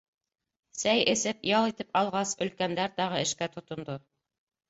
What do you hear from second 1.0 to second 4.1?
эсеп, ял итеп алғас, өлкәндәр тағы эшкә тотондо.